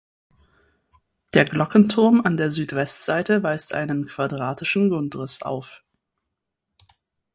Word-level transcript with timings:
Der 1.35 1.45
Glockenturm 1.45 2.21
an 2.21 2.35
der 2.35 2.49
Südwestseite 2.49 3.43
weist 3.43 3.75
einen 3.75 4.07
quadratischen 4.07 4.89
Grundriss 4.89 5.43
auf. 5.43 5.83